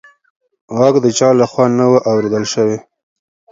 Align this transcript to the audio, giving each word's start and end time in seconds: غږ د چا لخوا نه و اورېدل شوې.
غږ 0.77 0.95
د 1.05 1.07
چا 1.17 1.29
لخوا 1.39 1.65
نه 1.77 1.85
و 1.91 1.93
اورېدل 2.09 2.45
شوې. 2.53 2.77